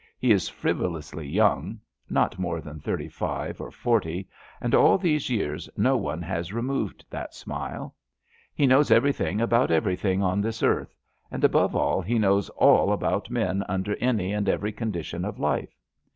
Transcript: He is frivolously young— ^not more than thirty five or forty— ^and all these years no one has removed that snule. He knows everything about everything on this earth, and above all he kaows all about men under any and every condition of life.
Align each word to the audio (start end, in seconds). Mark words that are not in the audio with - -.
He 0.17 0.31
is 0.31 0.49
frivolously 0.49 1.27
young— 1.27 1.79
^not 2.11 2.39
more 2.39 2.59
than 2.59 2.79
thirty 2.79 3.07
five 3.07 3.61
or 3.61 3.69
forty— 3.69 4.27
^and 4.59 4.73
all 4.73 4.97
these 4.97 5.29
years 5.29 5.69
no 5.77 5.95
one 5.95 6.23
has 6.23 6.51
removed 6.51 7.05
that 7.11 7.33
snule. 7.33 7.91
He 8.51 8.65
knows 8.65 8.89
everything 8.89 9.39
about 9.39 9.69
everything 9.69 10.23
on 10.23 10.41
this 10.41 10.63
earth, 10.63 10.95
and 11.29 11.43
above 11.43 11.75
all 11.75 12.01
he 12.01 12.17
kaows 12.17 12.49
all 12.55 12.91
about 12.91 13.29
men 13.29 13.63
under 13.69 13.95
any 13.97 14.33
and 14.33 14.49
every 14.49 14.71
condition 14.71 15.23
of 15.23 15.37
life. 15.37 15.77